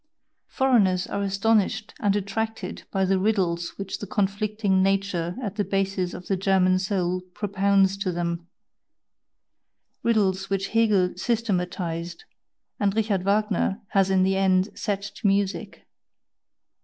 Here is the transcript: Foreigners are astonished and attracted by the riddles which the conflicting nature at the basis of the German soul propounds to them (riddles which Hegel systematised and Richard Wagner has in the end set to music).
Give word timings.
Foreigners 0.47 1.05
are 1.05 1.21
astonished 1.21 1.93
and 1.99 2.15
attracted 2.15 2.85
by 2.91 3.05
the 3.05 3.19
riddles 3.19 3.73
which 3.77 3.99
the 3.99 4.07
conflicting 4.07 4.81
nature 4.81 5.35
at 5.43 5.57
the 5.57 5.63
basis 5.63 6.15
of 6.15 6.25
the 6.25 6.35
German 6.35 6.79
soul 6.79 7.21
propounds 7.35 7.95
to 7.97 8.11
them 8.11 8.47
(riddles 10.01 10.49
which 10.49 10.69
Hegel 10.69 11.13
systematised 11.17 12.23
and 12.79 12.95
Richard 12.95 13.21
Wagner 13.21 13.79
has 13.89 14.09
in 14.09 14.23
the 14.23 14.35
end 14.37 14.69
set 14.73 15.03
to 15.03 15.27
music). 15.27 15.85